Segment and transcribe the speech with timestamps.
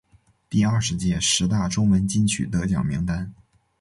[0.49, 3.31] 第二十届十大中文金曲得奖名单